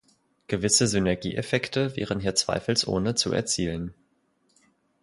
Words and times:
Gewisse 0.47 0.87
Synergieeffekte 0.87 1.95
wären 1.95 2.19
hier 2.19 2.33
zweifelsohne 2.33 3.13
zu 3.13 3.31
erzielen. 3.31 3.93